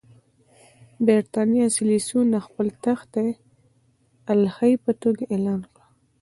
[1.05, 3.11] برېټانیا سیریلیون د خپل تحت
[4.31, 5.79] الحیې په توګه اعلان کړ.